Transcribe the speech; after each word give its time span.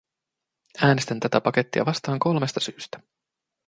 Äänestän 0.83 1.19
tätä 1.19 1.41
pakettia 1.41 1.85
vastaan 1.85 2.19
kolmesta 2.19 2.59
syystä. 2.59 2.99